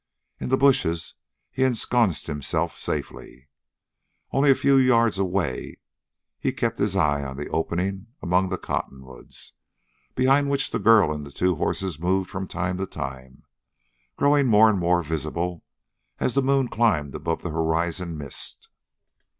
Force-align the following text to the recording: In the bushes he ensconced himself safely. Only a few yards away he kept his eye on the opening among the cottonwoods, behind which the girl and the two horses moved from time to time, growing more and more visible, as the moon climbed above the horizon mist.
In 0.39 0.49
the 0.49 0.57
bushes 0.57 1.13
he 1.51 1.63
ensconced 1.63 2.25
himself 2.25 2.75
safely. 2.79 3.49
Only 4.31 4.49
a 4.49 4.55
few 4.55 4.77
yards 4.77 5.19
away 5.19 5.77
he 6.39 6.51
kept 6.51 6.79
his 6.79 6.95
eye 6.95 7.23
on 7.23 7.37
the 7.37 7.47
opening 7.49 8.07
among 8.19 8.49
the 8.49 8.57
cottonwoods, 8.57 9.53
behind 10.15 10.49
which 10.49 10.71
the 10.71 10.79
girl 10.79 11.11
and 11.13 11.23
the 11.23 11.31
two 11.31 11.53
horses 11.57 11.99
moved 11.99 12.31
from 12.31 12.47
time 12.47 12.79
to 12.79 12.87
time, 12.87 13.43
growing 14.15 14.47
more 14.47 14.71
and 14.71 14.79
more 14.79 15.03
visible, 15.03 15.63
as 16.19 16.33
the 16.33 16.41
moon 16.41 16.67
climbed 16.67 17.13
above 17.13 17.43
the 17.43 17.51
horizon 17.51 18.17
mist. 18.17 18.69